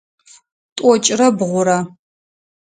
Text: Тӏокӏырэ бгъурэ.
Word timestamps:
Тӏокӏырэ 0.75 1.27
бгъурэ. 1.37 1.77